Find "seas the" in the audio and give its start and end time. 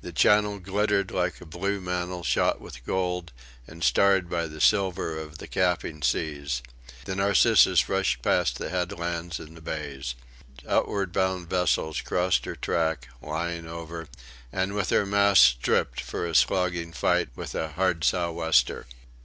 6.02-7.16